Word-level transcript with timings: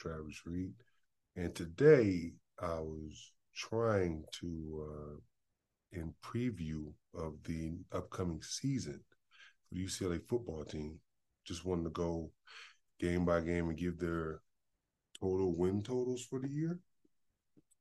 Travis 0.00 0.42
Reed. 0.46 0.72
And 1.36 1.54
today 1.54 2.32
I 2.60 2.80
was 2.80 3.32
trying 3.54 4.24
to, 4.40 4.86
uh, 4.88 5.98
in 5.98 6.14
preview 6.24 6.92
of 7.14 7.34
the 7.44 7.78
upcoming 7.92 8.42
season 8.42 9.00
for 9.68 9.74
the 9.74 9.84
UCLA 9.84 10.20
football 10.28 10.64
team, 10.64 10.98
just 11.44 11.64
wanted 11.64 11.84
to 11.84 11.90
go 11.90 12.30
game 12.98 13.24
by 13.24 13.40
game 13.40 13.68
and 13.68 13.78
give 13.78 13.98
their 13.98 14.40
total 15.20 15.56
win 15.56 15.82
totals 15.82 16.24
for 16.24 16.38
the 16.38 16.48
year 16.48 16.78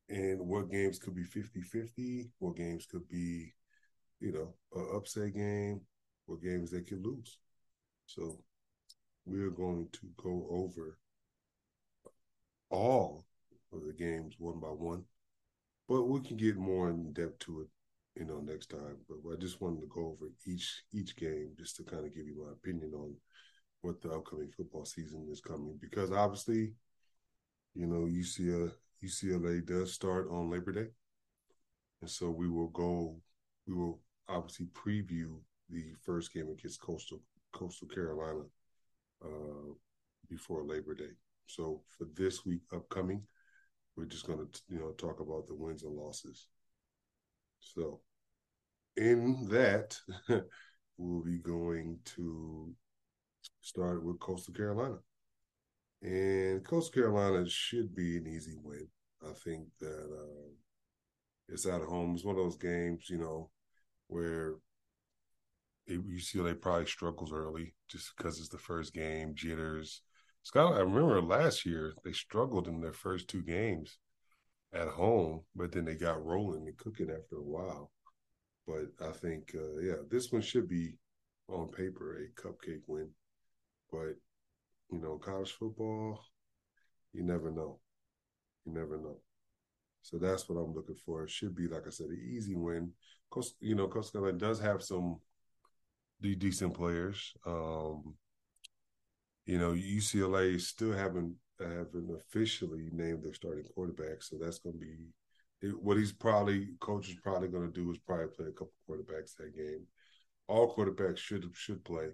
and 0.10 0.40
what 0.40 0.72
games 0.72 0.98
could 0.98 1.16
be 1.16 1.24
50 1.24 1.62
50, 1.62 2.32
what 2.40 2.56
games 2.56 2.86
could 2.86 3.08
be, 3.08 3.54
you 4.20 4.32
know, 4.32 4.54
an 4.74 4.88
upset 4.96 5.34
game, 5.34 5.82
what 6.26 6.42
games 6.42 6.72
they 6.72 6.82
could 6.82 7.06
lose. 7.06 7.38
So 8.06 8.40
we're 9.26 9.52
going 9.52 9.88
to 9.94 10.10
go 10.18 10.48
over 10.50 10.98
all 12.70 13.26
of 13.74 13.84
the 13.86 13.94
games 13.94 14.36
one 14.40 14.60
by 14.60 14.68
one, 14.68 15.04
but 15.88 16.04
we 16.04 16.22
can 16.22 16.38
get 16.38 16.58
more 16.58 16.90
in 16.90 17.14
depth 17.14 17.40
to 17.40 17.62
it, 17.62 17.68
you 18.20 18.26
know, 18.26 18.40
next 18.40 18.68
time. 18.70 18.98
But 19.08 19.18
I 19.32 19.36
just 19.38 19.62
wanted 19.62 19.82
to 19.82 19.88
go 19.88 20.08
over 20.18 20.32
each 20.46 20.84
each 20.94 21.16
game 21.16 21.52
just 21.58 21.76
to 21.78 21.84
kind 21.84 22.06
of 22.06 22.14
give 22.14 22.28
you 22.28 22.44
my 22.46 22.52
opinion 22.52 22.94
on 22.94 23.16
what 23.82 24.02
the 24.02 24.12
upcoming 24.12 24.52
football 24.56 24.86
season 24.86 25.28
is 25.32 25.42
coming 25.42 25.78
because 25.80 26.12
obviously, 26.12 26.74
you 27.76 27.88
know, 27.88 28.06
UCLA 28.08 28.72
UCLA 29.04 29.66
does 29.66 29.94
start 29.94 30.28
on 30.30 30.50
Labor 30.50 30.74
Day, 30.74 30.88
and 32.02 32.10
so 32.10 32.30
we 32.30 32.50
will 32.50 32.68
go. 32.70 33.16
We 33.68 33.74
will 33.74 34.00
obviously 34.28 34.68
preview 34.68 35.38
the 35.70 35.94
first 36.04 36.34
game 36.34 36.50
against 36.50 36.82
Coastal 36.82 37.22
Coastal 37.54 37.88
Carolina 37.88 38.44
uh, 39.24 39.74
before 40.30 40.64
Labor 40.64 40.96
Day. 40.96 41.12
So 41.50 41.82
for 41.98 42.06
this 42.16 42.46
week 42.46 42.62
upcoming, 42.72 43.24
we're 43.96 44.06
just 44.06 44.28
going 44.28 44.40
to 44.40 44.62
you 44.70 44.80
know 44.80 44.92
talk 44.92 45.20
about 45.20 45.48
the 45.48 45.56
wins 45.56 45.84
and 45.84 45.96
losses. 45.96 46.48
So 47.60 48.02
in 48.96 49.48
that, 49.50 49.98
we'll 50.98 51.24
be 51.24 51.40
going 51.40 52.00
to 52.16 52.74
start 53.62 54.04
with 54.04 54.20
Coastal 54.20 54.54
Carolina. 54.54 54.98
And 56.02 56.64
Coastal 56.64 56.94
Carolina 56.94 57.50
should 57.50 57.96
be 57.96 58.18
an 58.18 58.28
easy 58.28 58.56
win. 58.62 58.88
I 59.22 59.34
think 59.34 59.68
that 59.80 60.10
uh, 60.12 60.52
it's 61.48 61.66
at 61.66 61.82
home. 61.82 62.14
It's 62.14 62.24
one 62.24 62.38
of 62.38 62.44
those 62.44 62.58
games, 62.58 63.10
you 63.10 63.18
know, 63.18 63.50
where 64.08 64.56
UCLA 65.90 66.54
probably 66.54 66.86
struggles 66.86 67.34
early 67.34 67.74
just 67.90 68.16
because 68.16 68.40
it's 68.40 68.50
the 68.50 68.58
first 68.58 68.94
game, 68.94 69.34
jitters. 69.36 70.02
Scott, 70.44 70.74
I 70.76 70.80
remember 70.80 71.22
last 71.22 71.66
year 71.66 71.94
they 72.04 72.12
struggled 72.12 72.68
in 72.68 72.82
their 72.82 72.94
first 72.94 73.28
two 73.28 73.42
games 73.42 73.98
at 74.74 74.88
home, 74.88 75.42
but 75.56 75.72
then 75.72 75.86
they 75.86 75.96
got 75.96 76.24
rolling 76.26 76.68
and 76.68 76.78
cooking 76.78 77.10
after 77.10 77.38
a 77.38 77.44
while. 77.44 77.92
But 78.68 78.88
I 79.02 79.12
think, 79.12 79.52
uh, 79.56 79.78
yeah, 79.80 79.96
this 80.10 80.32
one 80.32 80.42
should 80.42 80.68
be 80.68 80.96
on 81.48 81.70
paper 81.70 82.18
a 82.18 82.42
cupcake 82.42 82.82
win. 82.88 83.10
But 83.92 84.16
you 84.92 85.00
know, 85.00 85.18
college 85.18 85.52
football, 85.52 86.24
you 87.14 87.24
never 87.24 87.52
know. 87.52 87.80
You 88.66 88.74
never 88.74 88.98
know. 88.98 89.18
So 90.02 90.18
that's 90.18 90.48
what 90.48 90.58
I'm 90.58 90.74
looking 90.74 90.98
for. 91.06 91.24
It 91.24 91.30
should 91.30 91.56
be, 91.56 91.68
like 91.68 91.86
I 91.86 91.90
said, 91.90 92.08
an 92.08 92.32
easy 92.34 92.56
win. 92.56 92.92
Coast, 93.30 93.56
you 93.60 93.76
know, 93.76 93.88
Carolina 93.88 94.38
does 94.38 94.60
have 94.60 94.82
some 94.82 95.20
de- 96.22 96.36
decent 96.36 96.74
players. 96.74 97.34
Um, 97.46 98.16
you 99.50 99.58
know, 99.58 99.72
UCLA 99.72 100.62
still 100.62 100.94
haven't 100.94 101.34
haven't 101.60 102.16
officially 102.16 102.88
named 102.92 103.24
their 103.24 103.34
starting 103.34 103.66
quarterback, 103.74 104.22
so 104.22 104.38
that's 104.40 104.60
going 104.60 104.76
to 104.76 104.80
be 104.80 105.08
it, 105.62 105.82
what 105.82 105.98
he's 105.98 106.12
probably 106.12 106.68
coach 106.80 107.10
is 107.10 107.16
probably 107.24 107.48
going 107.48 107.66
to 107.66 107.74
do 107.74 107.90
is 107.90 107.98
probably 107.98 108.28
play 108.28 108.46
a 108.46 108.52
couple 108.52 108.74
quarterbacks 108.88 109.36
that 109.38 109.58
game. 109.58 109.88
All 110.48 110.76
quarterbacks 110.76 111.18
should 111.18 111.50
should 111.54 111.84
play, 111.84 112.10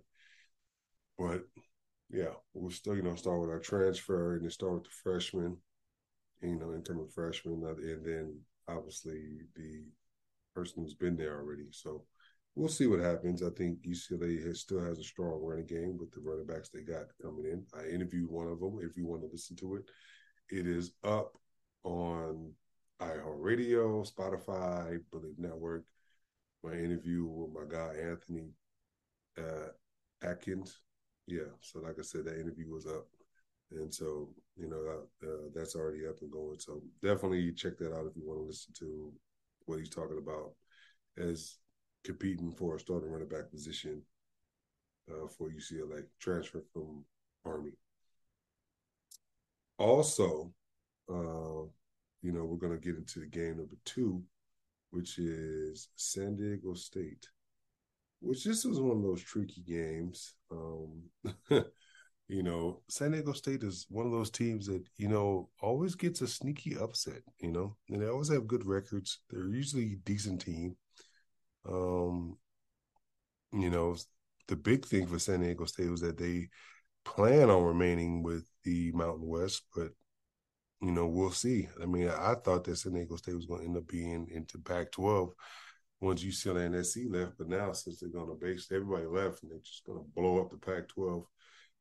but 1.18 1.44
yeah, 2.09 2.35
we'll 2.53 2.72
still 2.72 2.95
you 2.95 3.03
know 3.03 3.16
start 3.16 3.41
with 3.41 3.50
our 3.50 3.59
transfer 3.59 4.35
and 4.35 4.44
then 4.44 4.50
start 4.50 4.75
with 4.75 4.84
the 4.85 4.90
freshman, 5.03 5.57
you 6.41 6.57
know, 6.57 6.74
incoming 6.74 7.09
freshman, 7.13 7.62
and 7.66 8.06
then 8.06 8.40
obviously 8.69 9.40
the 9.57 9.84
person 10.56 10.84
who's 10.84 10.94
been 10.94 11.18
there 11.18 11.38
already. 11.38 11.68
So 11.72 12.06
we'll 12.56 12.70
see 12.70 12.88
what 12.88 13.00
happens. 13.00 13.44
I 13.44 13.50
think 13.50 13.82
UCLA 13.84 14.46
has, 14.46 14.62
still 14.62 14.80
has 14.80 15.00
a 15.00 15.04
strong 15.04 15.42
running 15.44 15.66
game 15.66 15.98
with 16.00 16.12
the 16.12 16.22
running 16.22 16.46
backs 16.46 16.70
they 16.70 16.82
got 16.82 17.06
coming 17.22 17.46
in. 17.46 17.66
I 17.78 17.88
interviewed 17.88 18.30
one 18.30 18.48
of 18.48 18.60
them. 18.60 18.80
If 18.82 18.98
you 18.98 19.06
want 19.06 19.22
to 19.22 19.30
listen 19.32 19.56
to 19.58 19.76
it, 19.76 19.84
it 20.50 20.66
is 20.66 20.94
up 21.04 21.38
on 21.84 22.52
iHeartRadio, 23.02 24.10
Spotify, 24.10 25.00
Bleav 25.12 25.38
Network. 25.38 25.84
My 26.64 26.74
interview 26.74 27.26
with 27.26 27.52
my 27.54 27.70
guy 27.70 27.94
Anthony 28.10 28.50
uh, 29.38 29.70
Adkins. 30.24 30.80
Yeah, 31.28 31.52
so 31.60 31.80
like 31.80 32.00
I 32.00 32.04
said, 32.04 32.26
that 32.26 32.40
interview 32.40 32.72
was 32.72 32.86
up, 32.86 33.08
and 33.72 33.94
so 33.94 34.30
you 34.56 34.68
know 34.68 34.82
uh, 34.88 35.28
uh, 35.28 35.50
that's 35.54 35.76
already 35.76 36.08
up 36.08 36.22
and 36.22 36.32
going. 36.32 36.60
So 36.60 36.82
definitely 37.04 37.52
check 37.52 37.78
that 37.80 37.94
out 37.94 38.08
if 38.08 38.16
you 38.16 38.24
want 38.26 38.40
to 38.40 38.46
listen 38.46 38.74
to 38.80 39.12
what 39.66 39.80
he's 39.80 39.90
talking 39.90 40.20
about 40.20 40.54
as 41.18 41.58
competing 42.06 42.52
for 42.52 42.76
a 42.76 42.80
starting 42.80 43.10
running 43.10 43.28
back 43.28 43.50
position 43.52 44.02
uh, 45.12 45.28
for 45.28 45.50
UCLA, 45.50 46.04
transfer 46.20 46.64
from 46.72 47.04
Army. 47.44 47.72
Also, 49.78 50.54
uh, 51.10 51.68
you 52.22 52.32
know, 52.32 52.46
we're 52.46 52.58
going 52.58 52.80
to 52.80 52.84
get 52.84 52.98
into 52.98 53.20
the 53.20 53.28
game 53.28 53.58
number 53.58 53.76
two, 53.84 54.24
which 54.92 55.18
is 55.18 55.90
San 55.96 56.36
Diego 56.36 56.74
State, 56.74 57.28
which 58.22 58.46
this 58.46 58.64
was 58.64 58.80
one 58.80 58.98
of 58.98 59.04
those 59.04 59.22
tricky 59.22 59.62
games. 59.68 60.34
Um, 60.52 61.04
you 62.28 62.44
know, 62.44 62.82
San 62.88 63.12
Diego 63.12 63.34
State 63.34 63.64
is 63.64 63.86
one 63.90 64.06
of 64.06 64.12
those 64.12 64.32
teams 64.32 64.68
that, 64.68 64.84
you 64.98 65.08
know, 65.08 65.50
always 65.62 65.96
gets 65.96 66.22
a 66.22 66.28
sneaky 66.28 66.78
upset, 66.78 67.22
you 67.40 67.52
know, 67.52 67.76
and 67.90 68.02
they 68.02 68.08
always 68.08 68.32
have 68.32 68.48
good 68.48 68.66
records. 68.66 69.20
They're 69.30 69.50
usually 69.50 69.94
a 69.94 69.98
decent 70.06 70.42
team. 70.42 70.78
Um, 71.68 72.38
you 73.52 73.70
know, 73.70 73.96
the 74.48 74.56
big 74.56 74.86
thing 74.86 75.08
for 75.08 75.20
San 75.20 75.42
Diego 75.42 75.66
State 75.66 75.90
was 75.90 76.02
that 76.02 76.18
they 76.18 76.50
plan 77.03 77.50
on 77.50 77.64
remaining 77.64 78.24
with 78.24 78.46
the 78.64 78.92
Mountain 78.92 79.28
West, 79.28 79.64
but 79.75 79.90
you 80.81 80.92
know, 80.92 81.08
we'll 81.08 81.31
see. 81.31 81.68
I 81.81 81.86
mean, 81.86 82.09
I 82.09 82.36
thought 82.36 82.64
that 82.66 82.75
San 82.75 82.94
Diego 82.94 83.16
State 83.16 83.36
was 83.36 83.46
going 83.46 83.62
to 83.62 83.68
end 83.68 83.78
up 83.78 83.88
being 83.88 84.28
into 84.31 84.59
Pac-12 84.59 85.31
once 86.02 86.24
UCLA 86.24 86.66
and 86.66 86.86
SC 86.86 87.02
left, 87.09 87.38
but 87.38 87.48
now 87.48 87.72
since 87.72 88.00
they're 88.00 88.09
going 88.09 88.28
to 88.28 88.36
base 88.36 88.68
everybody 88.72 89.06
left 89.06 89.42
and 89.42 89.52
they're 89.52 89.59
just 89.59 89.86
going 89.86 90.00
to 90.00 90.06
blow 90.16 90.42
up 90.42 90.52
the 90.52 90.58
Pac-12, 90.58 91.24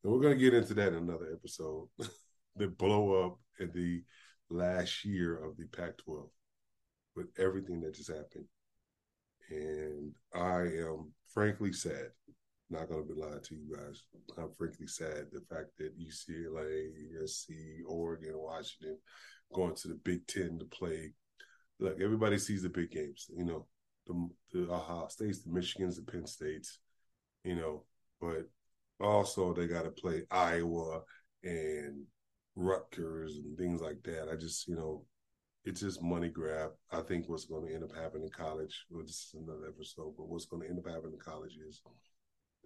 and 0.02 0.12
we're 0.12 0.20
going 0.20 0.38
to 0.38 0.42
get 0.42 0.54
into 0.54 0.74
that 0.74 0.88
in 0.88 0.94
another 0.94 1.28
episode. 1.32 1.88
the 2.56 2.68
blow 2.68 3.26
up 3.26 3.38
in 3.58 3.70
the 3.74 4.02
last 4.48 5.04
year 5.04 5.36
of 5.44 5.56
the 5.56 5.66
Pac-12 5.66 6.28
with 7.16 7.26
everything 7.38 7.80
that 7.80 7.94
just 7.94 8.10
happened 8.10 8.46
and 9.50 10.12
I 10.34 10.62
am 10.86 11.12
frankly 11.32 11.72
sad. 11.72 12.08
Not 12.70 12.88
going 12.88 13.06
to 13.06 13.14
be 13.14 13.20
lying 13.20 13.40
to 13.42 13.54
you 13.54 13.76
guys. 13.76 14.02
I'm 14.38 14.50
frankly 14.56 14.86
sad 14.86 15.26
the 15.32 15.42
fact 15.54 15.68
that 15.78 15.98
UCLA, 15.98 16.88
USC, 17.20 17.80
Oregon, 17.86 18.32
Washington 18.34 18.98
going 19.52 19.74
to 19.76 19.88
the 19.88 20.00
Big 20.02 20.26
Ten 20.26 20.58
to 20.58 20.64
play. 20.64 21.12
Look, 21.78 22.00
everybody 22.00 22.38
sees 22.38 22.62
the 22.62 22.68
big 22.68 22.90
games. 22.90 23.26
You 23.36 23.44
know, 23.44 23.66
the 24.06 24.28
the 24.52 24.72
Ohio 24.72 25.08
States, 25.08 25.42
the 25.42 25.50
Michigans, 25.50 25.96
the 25.96 26.10
Penn 26.10 26.26
States. 26.26 26.78
You 27.44 27.56
know, 27.56 27.84
but 28.20 28.48
also 29.00 29.52
they 29.52 29.66
got 29.66 29.84
to 29.84 29.90
play 29.90 30.22
Iowa 30.30 31.02
and 31.42 32.04
Rutgers 32.56 33.36
and 33.36 33.58
things 33.58 33.80
like 33.80 34.02
that. 34.04 34.28
I 34.32 34.36
just, 34.36 34.68
you 34.68 34.76
know, 34.76 35.04
it's 35.64 35.80
just 35.80 36.02
money 36.02 36.28
grab. 36.28 36.70
I 36.92 37.00
think 37.00 37.28
what's 37.28 37.46
going 37.46 37.66
to 37.66 37.74
end 37.74 37.84
up 37.84 37.94
happening 37.94 38.24
in 38.24 38.30
college. 38.30 38.84
Well, 38.90 39.02
this 39.02 39.32
is 39.32 39.34
another 39.34 39.68
episode, 39.68 40.14
but 40.16 40.28
what's 40.28 40.44
going 40.44 40.62
to 40.62 40.68
end 40.68 40.78
up 40.78 40.86
happening 40.86 41.14
in 41.14 41.18
college 41.18 41.56
is 41.66 41.80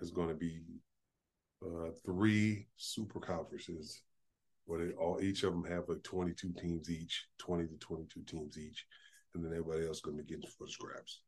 is 0.00 0.10
going 0.10 0.28
to 0.28 0.34
be 0.34 0.60
uh, 1.64 1.90
three 2.04 2.66
super 2.76 3.20
conferences 3.20 4.02
where 4.66 4.84
they 4.84 4.92
all 4.92 5.20
each 5.22 5.42
of 5.44 5.52
them 5.52 5.64
have 5.64 5.88
like 5.88 6.02
22 6.02 6.52
teams 6.60 6.90
each, 6.90 7.26
20 7.38 7.68
to 7.68 7.76
22 7.78 8.22
teams 8.26 8.58
each, 8.58 8.84
and 9.34 9.44
then 9.44 9.52
everybody 9.52 9.86
else 9.86 10.00
going 10.00 10.16
to 10.16 10.22
be 10.22 10.28
getting 10.28 10.48
for 10.50 10.66
the 10.66 10.70
scraps. 10.70 11.22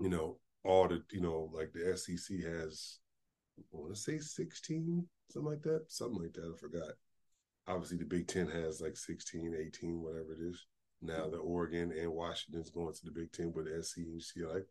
You 0.00 0.08
know, 0.08 0.38
all 0.64 0.88
the 0.88 1.02
you 1.12 1.20
know 1.20 1.50
like 1.52 1.72
the 1.72 1.96
SEC 1.96 2.38
has, 2.40 2.98
I 3.58 3.62
want 3.70 3.94
to 3.94 4.00
say 4.00 4.18
16, 4.18 5.06
something 5.30 5.50
like 5.50 5.62
that, 5.62 5.84
something 5.88 6.20
like 6.20 6.32
that. 6.34 6.52
I 6.52 6.58
forgot 6.58 6.94
obviously 7.66 7.98
the 7.98 8.04
Big 8.04 8.26
Ten 8.26 8.48
has 8.48 8.80
like 8.80 8.96
16, 8.96 9.54
18, 9.58 10.02
whatever 10.02 10.32
it 10.32 10.48
is. 10.48 10.66
Now 11.00 11.28
the 11.28 11.38
Oregon 11.38 11.92
and 11.98 12.12
Washington's 12.12 12.70
going 12.70 12.94
to 12.94 13.04
the 13.04 13.10
Big 13.10 13.32
Ten 13.32 13.52
with 13.52 13.66
SC 13.84 13.98
and 13.98 14.20
UCLA. 14.20 14.62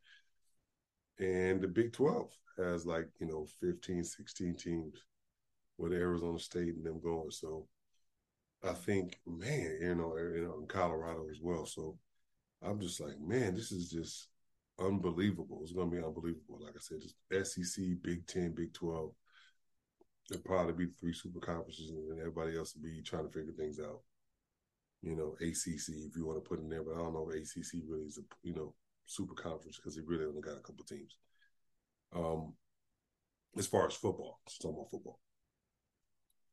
And 1.20 1.62
the 1.62 1.68
Big 1.68 1.94
12 1.94 2.32
has 2.58 2.86
like, 2.86 3.08
you 3.20 3.28
know, 3.28 3.46
15, 3.60 4.04
16 4.04 4.56
teams 4.56 5.04
with 5.78 5.94
Arizona 5.94 6.40
State 6.40 6.76
and 6.76 6.86
them 6.86 7.02
going. 7.02 7.32
So 7.32 7.68
I 8.64 8.74
think, 8.74 9.20
man, 9.28 9.78
you 9.82 9.96
know, 9.96 10.16
you 10.18 10.44
know, 10.44 10.60
in 10.62 10.68
Colorado 10.68 11.28
as 11.30 11.40
well. 11.42 11.66
So 11.66 11.98
I'm 12.64 12.80
just 12.80 13.02
like, 13.02 13.20
man, 13.20 13.56
this 13.56 13.72
is 13.72 13.90
just 13.90 14.28
unbelievable. 14.80 15.60
It's 15.64 15.74
going 15.74 15.90
to 15.90 15.96
be 15.98 16.04
unbelievable. 16.04 16.60
Like 16.62 16.76
I 16.76 16.80
said, 16.80 17.02
just 17.02 17.54
SEC, 17.54 17.84
Big 18.02 18.26
10, 18.28 18.54
Big 18.54 18.74
12 18.74 19.12
it'd 20.32 20.46
probably 20.46 20.74
be 20.74 20.92
three 21.00 21.14
super 21.14 21.40
conferences, 21.40 21.92
and 21.92 22.20
everybody 22.20 22.58
else 22.58 22.74
would 22.74 22.84
be 22.84 23.02
trying 23.02 23.28
to 23.28 23.32
figure 23.32 23.54
things 23.54 23.80
out. 23.80 24.00
You 25.02 25.16
know, 25.16 25.36
ACC 25.42 25.90
if 25.90 26.16
you 26.16 26.26
want 26.26 26.44
to 26.44 26.48
put 26.48 26.60
in 26.60 26.70
there, 26.70 26.84
but 26.84 26.96
I 26.96 27.00
don't 27.00 27.14
know 27.14 27.30
if 27.30 27.36
ACC 27.36 27.84
really 27.88 28.06
is 28.06 28.18
a 28.18 28.22
you 28.44 28.54
know 28.54 28.74
super 29.06 29.34
conference 29.34 29.78
because 29.78 29.96
they 29.96 30.02
really 30.06 30.26
only 30.26 30.42
got 30.42 30.58
a 30.58 30.62
couple 30.62 30.86
teams. 30.86 31.18
Um, 32.16 32.54
as 33.58 33.68
far 33.68 33.88
as 33.88 33.94
football, 33.94 34.40
just 34.48 34.62
talking 34.62 34.78
about 34.78 34.92
football. 34.92 35.20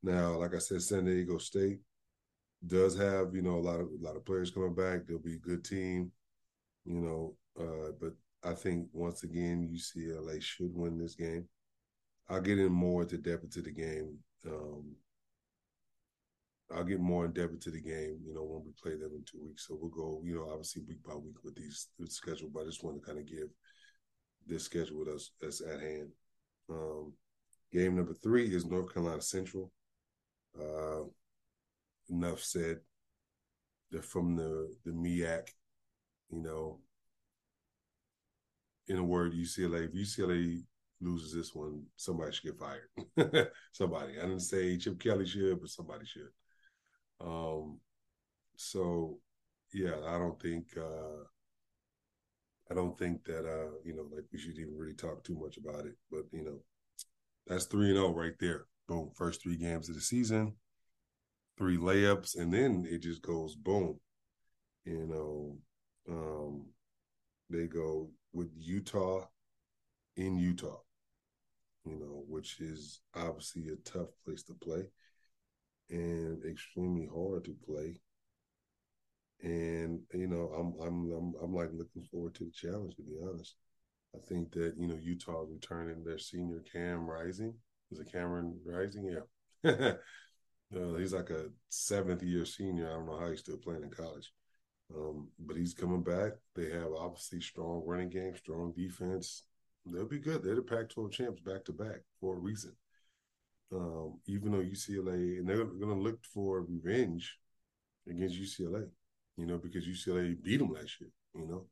Now, 0.03 0.39
like 0.39 0.55
I 0.55 0.59
said, 0.59 0.83
San 0.83 1.05
Diego 1.05 1.39
State 1.39 1.81
does 2.67 2.99
have 2.99 3.35
you 3.35 3.43
know 3.43 3.57
a 3.57 3.61
lot 3.61 3.81
of 3.81 3.89
a 3.89 4.05
lot 4.05 4.17
of 4.17 4.25
players 4.25 4.51
coming 4.51 4.75
back. 4.75 5.07
They'll 5.07 5.19
be 5.19 5.35
a 5.35 5.39
good 5.39 5.65
team, 5.65 6.11
you 6.85 7.01
know. 7.01 7.37
Uh, 7.59 7.93
but 8.01 8.13
I 8.43 8.55
think 8.55 8.89
once 8.93 9.23
again, 9.25 9.69
UCLA 9.71 10.43
should 10.43 10.75
win 10.75 10.99
this 10.99 11.15
game. 11.15 11.49
I'll 12.29 12.41
get 12.41 12.59
in 12.59 12.73
more 12.73 13.03
into 13.03 13.19
depth 13.19 13.45
into 13.45 13.63
the 13.63 13.71
game. 13.71 14.19
Um, 14.47 14.95
I'll 16.75 16.85
get 16.85 17.01
more 17.01 17.25
in 17.25 17.33
depth 17.33 17.53
into 17.53 17.71
the 17.71 17.81
game, 17.81 18.19
you 18.27 18.35
know, 18.35 18.43
when 18.43 18.65
we 18.65 18.73
play 18.83 18.93
them 18.93 19.13
in 19.17 19.25
two 19.25 19.43
weeks. 19.43 19.67
So 19.67 19.79
we'll 19.81 19.91
go, 19.91 20.21
you 20.23 20.35
know, 20.35 20.51
obviously 20.51 20.83
week 20.87 21.03
by 21.03 21.15
week 21.15 21.43
with 21.43 21.57
these 21.57 21.89
with 21.99 22.13
schedule, 22.13 22.51
but 22.53 22.63
I 22.63 22.67
just 22.67 22.85
want 22.85 23.01
to 23.01 23.07
kind 23.07 23.19
of 23.19 23.27
give 23.27 23.49
this 24.47 24.65
schedule 24.65 24.99
with 24.99 25.09
us 25.09 25.31
that's 25.41 25.63
at 25.63 25.81
hand. 25.81 26.11
Um, 26.71 27.15
game 27.73 27.97
number 27.97 28.13
three 28.13 28.55
is 28.55 28.67
North 28.67 28.93
Carolina 28.93 29.23
Central. 29.23 29.73
Uh, 30.59 31.05
enough 32.11 32.43
said. 32.43 32.81
They're 33.91 34.03
from 34.03 34.37
the 34.37 34.75
the 34.85 34.93
MEAC, 34.93 35.49
you 36.31 36.43
know. 36.43 36.81
In 38.87 38.97
a 38.99 39.05
word, 39.05 39.33
UCLA. 39.33 39.87
If 39.87 39.93
UCLA 39.93 40.63
loses 41.00 41.33
this 41.33 41.55
one, 41.55 41.83
somebody 41.97 42.33
should 42.33 42.45
get 42.45 42.59
fired. 42.59 43.49
somebody. 43.73 44.19
I 44.19 44.23
didn't 44.23 44.41
say 44.41 44.77
Chip 44.77 45.00
Kelly 45.00 45.27
should, 45.27 45.61
but 45.61 45.71
somebody 45.71 46.06
should. 46.06 46.31
Um. 47.21 47.81
So, 48.56 49.19
yeah, 49.73 49.97
I 50.06 50.19
don't 50.19 50.41
think. 50.41 50.67
uh 50.77 51.25
I 52.71 52.75
don't 52.75 52.99
think 52.99 53.25
that 53.25 53.47
uh, 53.47 53.71
you 53.85 53.95
know, 53.95 54.06
like 54.15 54.25
we 54.33 54.39
should 54.39 54.59
even 54.59 54.77
really 54.77 54.95
talk 54.95 55.25
too 55.25 55.35
much 55.39 55.56
about 55.56 55.87
it. 55.87 55.97
But 56.11 56.25
you 56.33 56.45
know, 56.45 56.59
that's 57.47 57.67
three 57.67 57.89
and 57.89 57.97
zero 57.97 58.09
oh 58.09 58.15
right 58.15 58.35
there. 58.41 58.67
Boom. 58.89 59.11
First 59.15 59.43
three 59.43 59.56
games 59.56 59.89
of 59.89 59.95
the 59.95 60.00
season, 60.00 60.55
three 61.59 61.77
layups, 61.77 62.39
and 62.39 62.53
then 62.53 62.87
it 62.89 62.99
just 62.99 63.23
goes 63.23 63.55
boom. 63.55 63.99
You 64.85 65.06
know, 65.06 65.59
um, 66.11 66.67
they 67.50 67.67
go 67.67 68.11
with 68.33 68.50
Utah 68.56 69.27
in 70.17 70.39
Utah, 70.39 70.79
you 71.90 71.99
know, 71.99 72.25
which 72.29 72.61
is 72.61 73.00
obviously 73.14 73.69
a 73.69 73.76
tough 73.88 74.08
place 74.25 74.43
to 74.44 74.55
play 74.55 74.85
and 75.90 76.44
extremely 76.44 77.08
hard 77.12 77.44
to 77.44 77.55
play. 77.67 78.00
And 79.43 80.00
you 80.12 80.26
know, 80.26 80.50
I'm 80.52 80.75
I'm 80.87 81.12
I'm 81.12 81.35
I'm 81.43 81.55
like 81.55 81.70
looking 81.73 82.02
forward 82.11 82.35
to 82.37 82.44
the 82.44 82.50
challenge 82.50 82.96
to 82.96 83.02
be 83.02 83.17
honest. 83.23 83.55
I 84.14 84.19
think 84.26 84.52
that, 84.52 84.75
you 84.79 84.88
know, 84.88 84.96
Utah 85.00 85.44
returning 85.49 86.02
their 86.02 86.19
senior 86.19 86.62
Cam 86.73 87.06
Rising 87.06 87.55
is 87.90 87.99
it 87.99 88.12
Cameron 88.12 88.58
Rising? 88.64 89.05
Yeah. 89.64 89.70
uh, 90.76 90.94
he's 90.96 91.12
like 91.12 91.31
a 91.31 91.46
seventh 91.69 92.23
year 92.23 92.44
senior. 92.44 92.88
I 92.88 92.94
don't 92.94 93.06
know 93.06 93.19
how 93.19 93.31
he's 93.31 93.40
still 93.40 93.56
playing 93.56 93.82
in 93.82 93.90
college. 93.90 94.32
Um, 94.94 95.29
but 95.38 95.56
he's 95.56 95.75
coming 95.75 96.02
back. 96.02 96.32
They 96.55 96.70
have 96.70 96.93
obviously 96.96 97.40
strong 97.40 97.82
running 97.87 98.11
game, 98.11 98.35
strong 98.37 98.73
defense. 98.76 99.44
They'll 99.93 100.06
be 100.06 100.19
good. 100.19 100.43
They're 100.43 100.55
the 100.55 100.62
Pac-12 100.62 101.12
champs 101.12 101.40
back 101.40 101.64
to 101.67 101.73
back 101.73 102.00
for 102.20 102.37
a 102.37 102.38
reason. 102.38 102.73
Um, 103.73 104.19
even 104.26 104.52
though 104.52 104.58
UCLA 104.58 105.38
and 105.38 105.49
they're 105.49 105.64
going 105.64 105.94
to 105.96 106.02
look 106.02 106.25
for 106.25 106.62
revenge 106.62 107.37
against 108.08 108.40
UCLA, 108.40 108.88
you 109.37 109.46
know, 109.46 109.58
because 109.58 109.87
UCLA 109.87 110.43
beat 110.43 110.58
them 110.58 110.73
last 110.73 111.00
year, 111.00 111.11
you 111.35 111.46
know, 111.46 111.67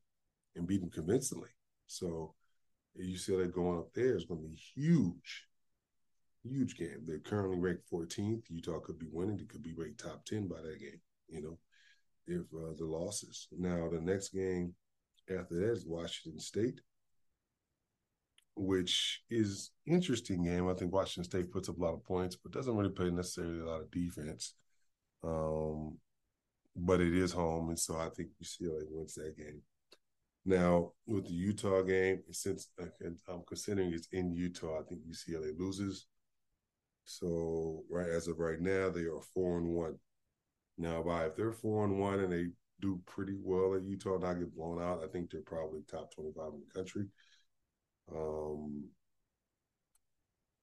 and 0.54 0.66
beat 0.66 0.80
them 0.80 0.90
convincingly. 0.90 1.48
So 1.86 2.34
UCLA 3.00 3.50
going 3.50 3.78
up 3.78 3.94
there 3.94 4.16
is 4.16 4.26
going 4.26 4.42
to 4.42 4.48
be 4.48 4.60
huge 4.74 5.46
huge 6.46 6.76
game. 6.76 7.02
They're 7.04 7.18
currently 7.18 7.58
ranked 7.58 7.90
14th. 7.92 8.44
Utah 8.48 8.80
could 8.80 8.98
be 8.98 9.08
winning. 9.10 9.36
They 9.36 9.44
could 9.44 9.62
be 9.62 9.74
ranked 9.74 10.00
top 10.00 10.24
10 10.24 10.48
by 10.48 10.60
that 10.62 10.80
game, 10.80 11.00
you 11.28 11.42
know, 11.42 11.58
if 12.26 12.42
uh, 12.54 12.74
the 12.76 12.84
losses. 12.84 13.48
Now, 13.56 13.88
the 13.90 14.00
next 14.00 14.30
game 14.30 14.74
after 15.28 15.54
that 15.54 15.72
is 15.72 15.86
Washington 15.86 16.40
State, 16.40 16.80
which 18.56 19.22
is 19.30 19.70
interesting 19.86 20.44
game. 20.44 20.68
I 20.68 20.74
think 20.74 20.92
Washington 20.92 21.24
State 21.30 21.52
puts 21.52 21.68
up 21.68 21.78
a 21.78 21.82
lot 21.82 21.94
of 21.94 22.04
points, 22.04 22.36
but 22.36 22.52
doesn't 22.52 22.76
really 22.76 22.90
play 22.90 23.10
necessarily 23.10 23.60
a 23.60 23.66
lot 23.66 23.82
of 23.82 23.90
defense. 23.90 24.54
Um, 25.22 25.98
but 26.74 27.00
it 27.00 27.14
is 27.14 27.32
home, 27.32 27.68
and 27.68 27.78
so 27.78 27.96
I 27.96 28.08
think 28.10 28.30
UCLA 28.42 28.84
wins 28.90 29.14
that 29.14 29.36
game. 29.36 29.62
Now, 30.44 30.92
with 31.06 31.26
the 31.26 31.32
Utah 31.32 31.82
game, 31.82 32.22
since 32.30 32.68
I'm 33.28 33.42
considering 33.48 33.92
it's 33.92 34.08
in 34.12 34.32
Utah, 34.32 34.80
I 34.80 34.82
think 34.84 35.00
UCLA 35.06 35.58
loses. 35.58 36.06
So 37.04 37.84
right 37.90 38.08
as 38.08 38.28
of 38.28 38.38
right 38.38 38.60
now, 38.60 38.90
they 38.90 39.02
are 39.02 39.20
four 39.34 39.58
and 39.58 39.68
one. 39.68 39.96
Now, 40.78 41.02
by 41.02 41.26
if 41.26 41.36
they're 41.36 41.52
four 41.52 41.84
and 41.84 41.98
one 41.98 42.20
and 42.20 42.32
they 42.32 42.46
do 42.80 43.00
pretty 43.06 43.36
well 43.40 43.74
at 43.74 43.82
Utah, 43.82 44.18
not 44.18 44.34
get 44.34 44.54
blown 44.54 44.80
out, 44.80 45.02
I 45.02 45.08
think 45.08 45.30
they're 45.30 45.40
probably 45.40 45.80
top 45.90 46.14
twenty-five 46.14 46.52
in 46.54 46.60
the 46.60 46.74
country. 46.74 47.06
Um, 48.14 48.84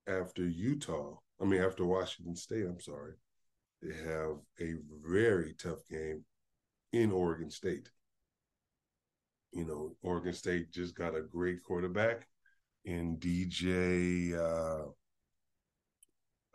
after 0.07 0.47
Utah, 0.47 1.17
I 1.41 1.45
mean 1.45 1.61
after 1.61 1.85
Washington 1.85 2.35
State, 2.35 2.65
I'm 2.65 2.79
sorry, 2.79 3.13
they 3.81 3.93
have 3.95 4.37
a 4.61 4.75
very 5.05 5.53
tough 5.53 5.87
game 5.89 6.23
in 6.91 7.11
Oregon 7.11 7.49
State. 7.49 7.89
You 9.51 9.65
know, 9.65 9.95
Oregon 10.01 10.33
State 10.33 10.71
just 10.71 10.95
got 10.95 11.15
a 11.15 11.21
great 11.21 11.63
quarterback 11.63 12.27
in 12.85 13.17
DJ. 13.17 14.33
Uh, 14.33 14.89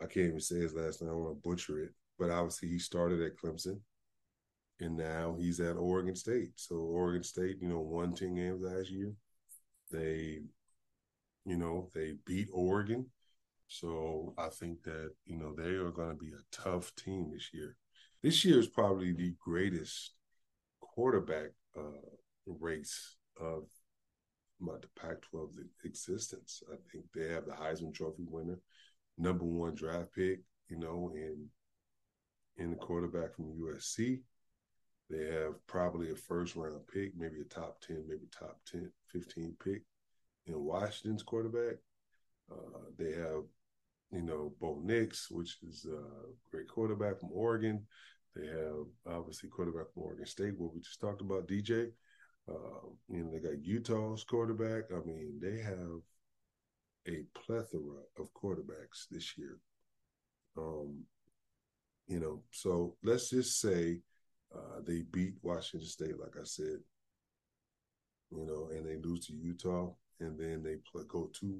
I 0.01 0.05
can't 0.05 0.27
even 0.27 0.39
say 0.39 0.57
his 0.57 0.73
last 0.73 1.01
name. 1.01 1.11
I 1.11 1.13
want 1.13 1.37
to 1.37 1.49
butcher 1.49 1.79
it. 1.83 1.91
But 2.17 2.31
obviously, 2.31 2.69
he 2.69 2.79
started 2.79 3.21
at 3.21 3.37
Clemson, 3.37 3.79
and 4.79 4.97
now 4.97 5.35
he's 5.39 5.59
at 5.59 5.77
Oregon 5.77 6.15
State. 6.15 6.51
So 6.55 6.75
Oregon 6.75 7.23
State, 7.23 7.57
you 7.61 7.69
know, 7.69 7.79
won 7.79 8.13
ten 8.13 8.35
games 8.35 8.61
last 8.61 8.89
year. 8.89 9.13
They, 9.91 10.41
you 11.45 11.57
know, 11.57 11.89
they 11.93 12.13
beat 12.25 12.49
Oregon. 12.53 13.07
So 13.67 14.33
I 14.37 14.47
think 14.47 14.83
that 14.83 15.11
you 15.25 15.37
know 15.37 15.53
they 15.55 15.75
are 15.75 15.91
going 15.91 16.09
to 16.09 16.15
be 16.15 16.31
a 16.31 16.55
tough 16.55 16.93
team 16.95 17.31
this 17.31 17.49
year. 17.53 17.75
This 18.23 18.43
year 18.43 18.59
is 18.59 18.67
probably 18.67 19.13
the 19.13 19.35
greatest 19.39 20.13
quarterback 20.81 21.51
uh, 21.77 22.01
race 22.45 23.15
of 23.39 23.63
my 24.59 24.73
the 24.81 24.87
Pac-12 24.99 25.51
existence. 25.85 26.61
I 26.71 26.75
think 26.91 27.05
they 27.13 27.31
have 27.33 27.45
the 27.45 27.53
Heisman 27.53 27.93
Trophy 27.93 28.25
winner 28.27 28.59
number 29.17 29.45
one 29.45 29.75
draft 29.75 30.13
pick, 30.15 30.39
you 30.67 30.77
know, 30.77 31.11
in 31.15 31.47
in 32.57 32.71
the 32.71 32.77
quarterback 32.77 33.35
from 33.35 33.53
USC. 33.53 34.21
They 35.09 35.25
have 35.25 35.65
probably 35.67 36.11
a 36.11 36.15
first 36.15 36.55
round 36.55 36.81
pick, 36.91 37.13
maybe 37.17 37.39
a 37.41 37.43
top 37.43 37.81
10, 37.81 38.05
maybe 38.07 38.27
top 38.31 38.57
10, 38.71 38.91
15 39.11 39.55
pick 39.63 39.83
in 40.49 40.63
Washington's 40.63 41.23
quarterback. 41.23 41.77
Uh, 42.51 42.89
they 42.97 43.11
have, 43.11 43.43
you 44.11 44.23
know, 44.23 44.53
Bo 44.59 44.81
Nix, 44.83 45.29
which 45.29 45.57
is 45.67 45.85
a 45.85 46.01
great 46.51 46.67
quarterback 46.67 47.19
from 47.19 47.29
Oregon. 47.31 47.85
They 48.35 48.47
have 48.47 48.85
obviously 49.07 49.49
quarterback 49.49 49.93
from 49.93 50.03
Oregon 50.03 50.25
State, 50.25 50.57
what 50.57 50.73
we 50.73 50.81
just 50.81 51.01
talked 51.01 51.21
about, 51.21 51.47
DJ. 51.47 51.91
Uh, 52.49 52.87
you 53.09 53.23
know, 53.23 53.31
they 53.31 53.39
got 53.39 53.63
Utah's 53.63 54.23
quarterback. 54.23 54.85
I 54.91 55.05
mean, 55.05 55.39
they 55.41 55.59
have 55.61 56.01
a 57.07 57.23
plethora 57.33 58.01
of 58.17 58.33
quarterbacks 58.33 59.07
this 59.09 59.37
year. 59.37 59.59
Um, 60.57 61.03
you 62.07 62.19
know, 62.19 62.41
so 62.51 62.95
let's 63.03 63.29
just 63.29 63.61
say 63.61 63.99
uh, 64.53 64.81
they 64.85 65.03
beat 65.11 65.35
Washington 65.41 65.87
State, 65.87 66.19
like 66.19 66.35
I 66.39 66.43
said, 66.43 66.79
you 68.31 68.45
know, 68.45 68.69
and 68.75 68.85
they 68.85 68.97
lose 68.97 69.27
to 69.27 69.33
Utah, 69.33 69.91
and 70.19 70.37
then 70.37 70.63
they 70.63 70.75
play, 70.91 71.03
go 71.07 71.29
to 71.39 71.59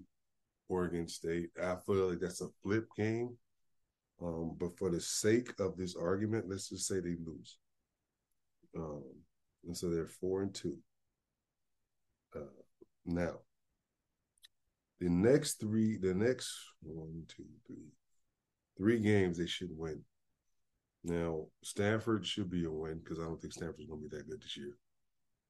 Oregon 0.68 1.08
State. 1.08 1.50
I 1.62 1.75
feel 1.86 2.10
like 2.10 2.20
that's 2.20 2.42
a 2.42 2.50
flip 2.63 2.88
game. 2.96 3.38
Um, 4.22 4.56
but 4.60 4.78
for 4.78 4.89
the 4.89 5.00
sake 5.00 5.54
of 5.60 5.78
this 5.78 5.96
argument, 5.96 6.50
let's 6.50 6.70
just 6.70 6.88
say 6.88 7.00
they 7.00 7.16
lose. 7.25 7.58
Um, 8.75 9.04
and 9.66 9.75
so 9.75 9.89
they're 9.89 10.06
four 10.06 10.42
and 10.42 10.54
two. 10.54 10.78
Uh, 12.36 12.39
now, 13.06 13.39
the 15.00 15.10
next 15.10 15.60
three, 15.60 15.98
the 15.98 16.13
next 16.13 16.54
one, 16.82 17.24
two, 17.28 17.46
three, 17.66 17.88
three 18.78 19.00
games 19.00 19.38
they 19.38 19.48
should 19.48 19.72
win. 19.72 20.01
Now, 21.04 21.46
Stanford 21.63 22.25
should 22.25 22.51
be 22.51 22.66
a 22.66 22.72
win 22.72 23.00
because 23.00 23.20
I 23.20 23.24
don't 23.24 23.39
think 23.39 23.54
Stanford's 23.54 23.88
going 23.88 24.04
to 24.04 24.10
be 24.10 24.18
that 24.18 24.30
good 24.30 24.42
this 24.42 24.58
year. 24.58 24.78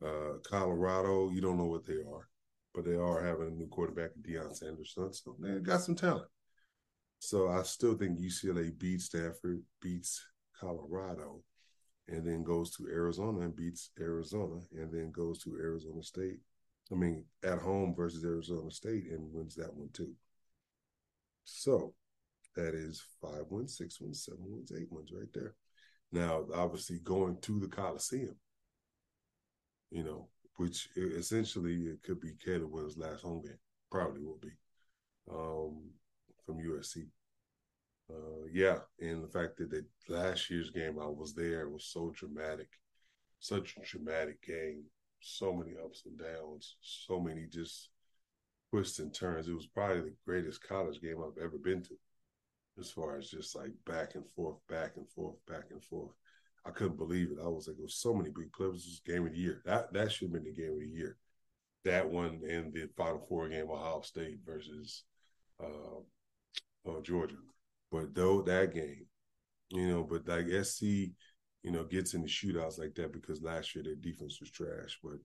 Uh, 0.05 0.37
Colorado, 0.47 1.29
you 1.31 1.41
don't 1.41 1.57
know 1.57 1.65
what 1.65 1.85
they 1.85 1.95
are, 1.95 2.28
but 2.73 2.85
they 2.85 2.95
are 2.95 3.23
having 3.23 3.47
a 3.47 3.51
new 3.51 3.67
quarterback, 3.67 4.11
Deion 4.21 4.55
Sanders, 4.55 4.93
so 4.95 5.35
they 5.39 5.59
got 5.59 5.81
some 5.81 5.95
talent. 5.95 6.27
So 7.19 7.49
I 7.49 7.63
still 7.63 7.95
think 7.95 8.19
UCLA 8.19 8.77
beats 8.77 9.05
Stanford, 9.05 9.61
beats 9.81 10.23
Colorado, 10.59 11.43
and 12.07 12.25
then 12.25 12.43
goes 12.43 12.75
to 12.75 12.87
Arizona 12.87 13.41
and 13.41 13.55
beats 13.55 13.91
Arizona, 13.99 14.61
and 14.71 14.91
then 14.91 15.11
goes 15.11 15.43
to 15.43 15.57
Arizona 15.57 16.01
State. 16.01 16.39
I 16.91 16.95
mean, 16.95 17.25
at 17.43 17.59
home 17.59 17.93
versus 17.95 18.23
Arizona 18.23 18.71
State 18.71 19.11
and 19.11 19.31
wins 19.33 19.55
that 19.55 19.73
one 19.73 19.89
too. 19.93 20.13
So 21.43 21.93
that 22.55 22.73
is 22.73 23.03
five 23.21 23.45
wins, 23.49 23.77
six 23.77 23.99
wins, 23.99 24.23
seven 24.23 24.45
wins, 24.45 24.71
eight 24.71 24.91
wins 24.91 25.11
right 25.11 25.31
there. 25.33 25.55
Now, 26.11 26.45
obviously, 26.55 26.99
going 26.99 27.37
to 27.41 27.59
the 27.59 27.67
Coliseum, 27.67 28.35
you 29.91 30.03
know, 30.03 30.29
which 30.59 30.89
essentially 30.97 31.83
it 31.83 32.03
could 32.03 32.19
be 32.19 32.33
Caleb 32.43 32.71
Williams' 32.71 32.97
last 32.97 33.23
home 33.23 33.41
game, 33.41 33.57
probably 33.89 34.21
will 34.21 34.41
be 34.41 34.51
um, 35.31 35.89
from 36.45 36.57
USC. 36.57 37.07
Uh, 38.11 38.45
yeah, 38.51 38.79
and 38.99 39.23
the 39.23 39.29
fact 39.29 39.55
that 39.57 39.69
the 39.69 39.85
last 40.09 40.49
year's 40.49 40.69
game 40.69 40.99
I 40.99 41.07
was 41.07 41.33
there 41.33 41.69
was 41.69 41.85
so 41.85 42.11
dramatic, 42.13 42.67
such 43.39 43.77
a 43.77 43.85
dramatic 43.85 44.41
game, 44.41 44.83
so 45.21 45.53
many 45.53 45.77
ups 45.81 46.03
and 46.05 46.19
downs, 46.19 46.75
so 46.81 47.21
many 47.21 47.45
just 47.49 47.87
twists 48.69 48.99
and 48.99 49.13
turns. 49.13 49.47
It 49.47 49.55
was 49.55 49.67
probably 49.67 50.01
the 50.01 50.15
greatest 50.25 50.67
college 50.67 50.99
game 51.01 51.23
I've 51.23 51.41
ever 51.41 51.57
been 51.57 51.83
to 51.83 51.95
as 52.77 52.91
far 52.91 53.17
as 53.17 53.29
just 53.29 53.55
like 53.55 53.71
back 53.85 54.15
and 54.15 54.25
forth, 54.35 54.57
back 54.67 54.97
and 54.97 55.07
forth, 55.07 55.37
back 55.47 55.67
and 55.71 55.81
forth. 55.81 56.11
I 56.65 56.71
couldn't 56.71 56.97
believe 56.97 57.31
it. 57.31 57.37
I 57.43 57.47
was 57.47 57.67
like, 57.67 57.77
there 57.77 57.85
was 57.85 57.95
so 57.95 58.13
many 58.13 58.29
big 58.29 58.51
plays. 58.51 59.01
Game 59.05 59.25
of 59.25 59.33
the 59.33 59.39
year. 59.39 59.61
That 59.65 59.93
that 59.93 60.11
should 60.11 60.27
have 60.27 60.33
been 60.33 60.43
the 60.43 60.61
game 60.61 60.73
of 60.73 60.79
the 60.79 60.87
year. 60.87 61.17
That 61.85 62.09
one 62.09 62.41
and 62.49 62.73
the 62.73 62.89
Final 62.97 63.25
Four 63.27 63.49
game, 63.49 63.69
Ohio 63.69 64.01
State 64.01 64.39
versus 64.45 65.03
uh, 65.61 65.99
uh, 66.89 67.01
Georgia. 67.01 67.35
But 67.91 68.13
though 68.13 68.41
that 68.43 68.73
game, 68.73 69.05
you 69.69 69.87
know, 69.87 70.03
but 70.03 70.27
like 70.27 70.47
SC, 70.49 71.13
you 71.63 71.71
know, 71.71 71.83
gets 71.83 72.13
in 72.13 72.21
the 72.21 72.27
shootouts 72.27 72.77
like 72.79 72.95
that 72.95 73.13
because 73.13 73.41
last 73.41 73.73
year 73.75 73.83
their 73.83 73.95
defense 73.95 74.39
was 74.39 74.51
trash. 74.51 74.99
But 75.03 75.19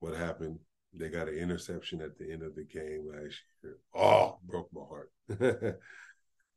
what 0.00 0.14
happened? 0.16 0.58
They 0.92 1.08
got 1.08 1.28
an 1.28 1.34
interception 1.36 2.00
at 2.02 2.18
the 2.18 2.30
end 2.30 2.42
of 2.42 2.54
the 2.54 2.64
game 2.64 3.08
last 3.12 3.36
year. 3.62 3.78
Oh, 3.94 4.38
broke 4.44 4.68
my 4.72 4.82
heart. 4.82 5.78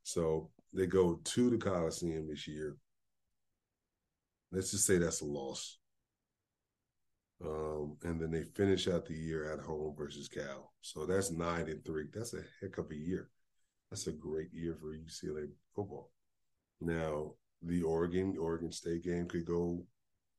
So 0.08 0.50
they 0.72 0.88
go 0.88 1.20
to 1.22 1.50
the 1.50 1.58
Coliseum 1.58 2.30
this 2.30 2.48
year. 2.48 2.78
Let's 4.52 4.72
just 4.72 4.86
say 4.86 4.98
that's 4.98 5.22
a 5.22 5.26
loss. 5.26 5.78
Um, 7.44 7.98
and 8.04 8.20
then 8.20 8.32
they 8.32 8.44
finish 8.44 8.88
out 8.88 9.06
the 9.06 9.14
year 9.14 9.52
at 9.52 9.60
home 9.60 9.94
versus 9.96 10.28
Cal. 10.28 10.74
So 10.82 11.06
that's 11.06 11.32
nine 11.32 11.68
and 11.70 11.84
three. 11.86 12.06
That's 12.14 12.34
a 12.34 12.42
heck 12.62 12.78
of 12.78 12.90
a 12.90 12.96
year. 12.96 13.30
That's 13.90 14.08
a 14.08 14.12
great 14.12 14.52
year 14.54 14.76
for 14.80 14.88
UCLA 14.88 15.50
football. 15.76 16.12
Now, 16.82 17.34
the 17.62 17.84
Oregon 17.84 18.36
Oregon 18.40 18.72
State 18.72 19.04
game 19.04 19.28
could 19.28 19.46
go 19.46 19.84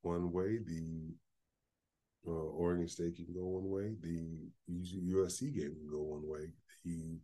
one 0.03 0.33
way. 0.33 0.59
The 0.59 1.15
uh, 2.27 2.31
Oregon 2.31 2.89
State 2.89 3.17
can 3.17 3.33
go 3.33 3.45
one 3.45 3.71
way. 3.71 3.95
The 4.01 4.51
USC 4.71 5.55
game 5.55 5.75
can 5.75 5.89
go 5.91 6.03
one 6.03 6.27
way. 6.29 6.51
The 6.85 7.19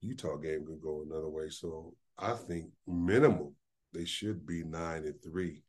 Utah 0.00 0.36
game 0.36 0.64
could 0.66 0.80
go 0.80 1.02
another 1.02 1.28
way. 1.28 1.48
So 1.48 1.94
I 2.18 2.34
think 2.34 2.66
minimum 2.86 3.54
they 3.92 4.04
should 4.04 4.46
be 4.46 4.62
nine 4.64 5.04
and 5.04 5.20
three 5.22 5.62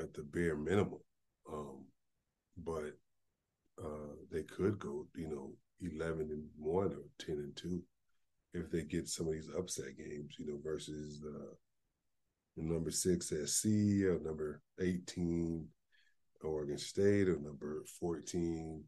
at 0.00 0.14
the 0.14 0.22
bare 0.22 0.56
minimum. 0.56 1.00
Um, 1.50 1.84
but 2.64 2.92
uh, 3.82 4.14
they 4.30 4.42
could 4.42 4.78
go, 4.78 5.06
you 5.14 5.28
know, 5.28 5.52
eleven 5.80 6.30
and 6.30 6.44
one 6.56 6.88
or 6.92 7.04
ten 7.18 7.36
and 7.36 7.56
two 7.56 7.82
if 8.54 8.70
they 8.70 8.82
get 8.82 9.08
some 9.08 9.26
of 9.28 9.34
these 9.34 9.50
upset 9.56 9.96
games, 9.96 10.36
you 10.38 10.46
know, 10.46 10.58
versus 10.62 11.22
uh, 11.24 11.54
number 12.56 12.90
six 12.90 13.28
SC 13.28 13.66
or 14.04 14.18
number 14.22 14.62
eighteen 14.80 15.66
Oregon 16.42 16.78
State 16.78 17.28
or 17.28 17.38
number 17.38 17.84
fourteen, 18.00 18.84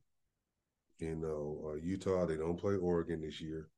you 0.98 1.16
know, 1.16 1.70
uh, 1.70 1.76
Utah. 1.76 2.26
They 2.26 2.36
don't 2.36 2.60
play 2.60 2.76
Oregon 2.76 3.20
this 3.20 3.40
year. 3.40 3.68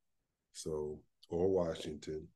So 0.53 0.99
or 1.29 1.49
Washington. 1.49 2.27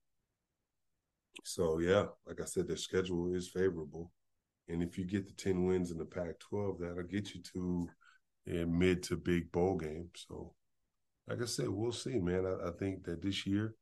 So 1.43 1.79
yeah, 1.79 2.05
like 2.25 2.41
I 2.41 2.45
said, 2.45 2.67
their 2.67 2.77
schedule 2.77 3.33
is 3.33 3.49
favorable. 3.49 4.11
And 4.69 4.83
if 4.83 4.97
you 4.97 5.05
get 5.05 5.25
the 5.27 5.33
10 5.33 5.65
wins 5.65 5.91
in 5.91 5.97
the 5.97 6.05
Pac 6.05 6.39
12, 6.39 6.79
that'll 6.79 7.03
get 7.03 7.33
you 7.33 7.41
to 7.53 7.89
a 8.47 8.65
mid 8.65 9.03
to 9.03 9.15
big 9.15 9.51
bowl 9.51 9.77
game. 9.77 10.09
So, 10.15 10.53
like 11.27 11.41
I 11.41 11.45
said, 11.45 11.69
we'll 11.69 11.91
see, 11.91 12.19
man. 12.19 12.45
I, 12.45 12.69
I 12.69 12.71
think 12.71 13.03
that 13.05 13.21
this 13.21 13.45
year 13.45 13.75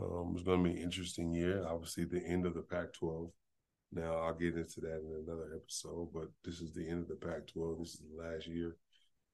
um, 0.00 0.34
is 0.36 0.42
going 0.42 0.62
to 0.62 0.70
be 0.70 0.76
an 0.76 0.82
interesting 0.82 1.32
year. 1.32 1.64
Obviously, 1.66 2.04
the 2.04 2.24
end 2.24 2.46
of 2.46 2.54
the 2.54 2.62
Pac 2.62 2.92
12. 2.94 3.30
Now, 3.90 4.14
I'll 4.16 4.34
get 4.34 4.56
into 4.56 4.80
that 4.82 5.00
in 5.00 5.24
another 5.26 5.48
episode, 5.56 6.10
but 6.12 6.28
this 6.44 6.60
is 6.60 6.74
the 6.74 6.88
end 6.88 7.02
of 7.02 7.08
the 7.08 7.26
Pac 7.26 7.46
12. 7.52 7.78
This 7.78 7.94
is 7.94 8.02
the 8.14 8.22
last 8.22 8.46
year 8.46 8.76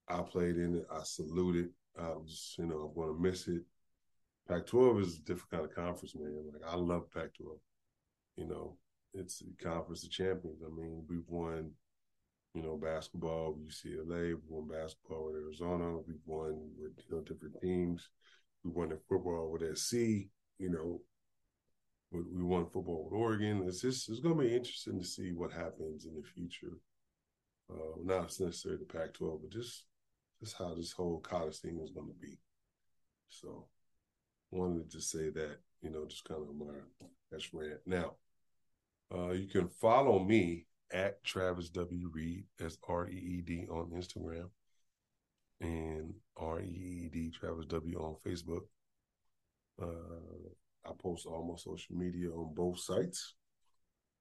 I 0.09 0.21
played 0.23 0.57
in 0.57 0.77
it. 0.77 0.87
I 0.93 1.03
salute 1.03 1.57
it. 1.57 1.71
I'm 1.99 2.27
just, 2.27 2.59
you 2.59 2.67
know, 2.67 2.89
I'm 2.89 2.95
going 2.95 3.15
to 3.15 3.21
miss 3.21 3.49
it. 3.49 3.63
Pac-12 4.49 5.03
is 5.03 5.17
a 5.17 5.21
different 5.21 5.51
kind 5.51 5.65
of 5.65 5.75
conference, 5.75 6.15
man. 6.15 6.45
Like 6.53 6.71
I 6.71 6.77
love 6.77 7.11
Pac-12. 7.13 7.59
You 8.37 8.47
know, 8.47 8.77
it's 9.15 9.39
the 9.39 9.65
conference 9.65 10.05
of 10.05 10.11
champions. 10.11 10.63
I 10.65 10.69
mean, 10.69 11.05
we've 11.09 11.29
won, 11.29 11.71
you 12.55 12.63
know, 12.63 12.77
basketball 12.77 13.55
with 13.55 13.71
UCLA. 13.71 14.35
We've 14.35 14.39
won 14.49 14.69
basketball 14.69 15.27
with 15.27 15.37
Arizona. 15.37 15.99
We've 16.07 16.17
won 16.27 16.71
with 16.79 16.93
you 17.09 17.17
know 17.17 17.23
different 17.23 17.61
teams. 17.61 18.09
We 18.65 18.71
won 18.71 18.93
in 18.93 18.99
football 19.09 19.51
with 19.53 19.79
SC. 19.79 19.95
You 20.59 20.71
know, 20.71 21.01
we 22.11 22.43
won 22.43 22.67
football 22.67 23.05
with 23.05 23.19
Oregon. 23.19 23.65
It's 23.67 23.81
just 23.81 24.09
it's 24.09 24.21
to 24.21 24.35
be 24.35 24.55
interesting 24.55 24.99
to 24.99 25.07
see 25.07 25.33
what 25.33 25.53
happens 25.53 26.07
in 26.07 26.15
the 26.15 26.23
future. 26.23 26.79
Uh, 27.71 27.97
not 28.03 28.25
necessarily 28.39 28.79
the 28.79 28.93
Pac-12, 28.93 29.41
but 29.43 29.51
just 29.51 29.87
just 30.41 30.57
how 30.59 30.75
this 30.75 30.93
whole 30.93 31.21
college 31.21 31.59
thing 31.59 31.81
is 31.83 31.91
going 31.91 32.09
to 32.09 32.21
be. 32.21 32.39
So 33.29 33.67
wanted 34.51 34.91
to 34.91 35.01
say 35.01 35.31
that, 35.31 35.57
you 35.83 35.91
know, 35.91 36.05
just 36.07 36.25
kind 36.25 36.41
of 36.41 36.55
my 36.55 36.75
that's 37.31 37.53
rant. 37.53 37.81
Now, 37.87 38.13
uh, 39.13 39.31
you 39.31 39.49
can 39.49 39.69
follow 39.69 40.23
me 40.23 40.67
at 40.93 41.23
Travis 41.25 41.71
W. 41.71 42.11
Reed, 42.13 42.45
that's 42.59 42.79
R 42.89 43.09
E 43.09 43.15
E 43.15 43.43
D 43.43 43.67
on 43.69 43.91
Instagram, 43.91 44.49
and 45.61 46.15
R 46.37 46.61
E 46.61 46.65
E 46.65 47.09
D 47.13 47.31
Travis 47.31 47.67
W 47.67 47.99
on 47.99 48.17
Facebook. 48.27 48.63
Uh, 49.83 50.51
I 50.87 50.93
post 50.99 51.27
all 51.27 51.49
my 51.49 51.57
social 51.57 51.97
media 51.97 52.31
on 52.31 52.55
both 52.55 52.79
sites. 52.79 53.35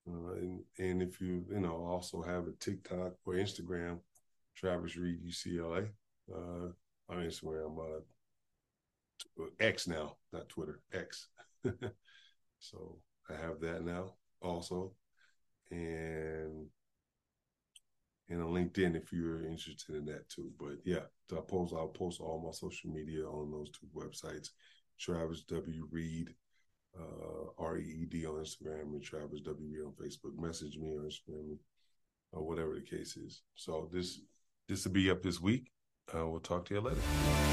Uh, 0.08 0.34
and, 0.34 0.60
and 0.80 1.02
if 1.02 1.22
you, 1.22 1.46
you 1.50 1.60
know, 1.60 1.86
also 1.86 2.22
have 2.22 2.48
a 2.48 2.52
TikTok 2.60 3.14
or 3.26 3.34
Instagram, 3.36 4.00
Travis 4.56 4.98
Reed 4.98 5.20
UCLA. 5.26 5.90
Uh, 6.34 6.70
on 7.10 7.18
Instagram, 7.18 7.78
uh, 7.80 9.44
X 9.60 9.88
now, 9.88 10.16
not 10.32 10.48
Twitter, 10.48 10.80
X. 10.94 11.28
so 12.60 12.98
I 13.30 13.34
have 13.34 13.60
that 13.60 13.84
now 13.84 14.14
also. 14.44 14.94
And 15.72 16.68
and 18.30 18.42
on 18.42 18.50
LinkedIn 18.50 18.96
if 18.96 19.12
you're 19.12 19.46
interested 19.46 19.96
in 19.96 20.06
that 20.06 20.30
too. 20.30 20.52
But 20.60 20.78
yeah, 20.86 21.06
I 21.32 21.42
post 21.48 21.74
I'll 21.74 21.88
post 21.88 22.22
all 22.22 22.44
my 22.44 22.52
social 22.52 22.90
media 22.92 23.26
on 23.26 23.52
those 23.52 23.70
two 23.72 23.88
websites. 23.96 24.50
Travis 25.00 25.44
W. 25.44 25.88
Reed, 25.92 26.30
uh, 26.98 27.50
R 27.58 27.78
E 27.78 28.04
E 28.04 28.06
D 28.06 28.26
on 28.26 28.36
Instagram 28.36 28.94
and 28.94 29.04
Travis 29.04 29.42
W. 29.42 29.68
Reed 29.70 29.86
on 29.86 29.94
Facebook. 29.94 30.38
Message 30.40 30.78
me 30.78 30.96
on 30.96 31.10
Instagram 31.10 31.58
or 32.32 32.44
whatever 32.46 32.76
the 32.76 32.82
case 32.82 33.18
is. 33.18 33.42
So 33.56 33.90
this 33.92 34.22
this 34.68 34.86
will 34.86 34.94
be 34.94 35.10
up 35.10 35.22
this 35.22 35.42
week. 35.42 35.72
Uh, 36.14 36.28
we'll 36.28 36.40
talk 36.40 36.66
to 36.66 36.76
you 36.76 36.82
later. 36.82 37.53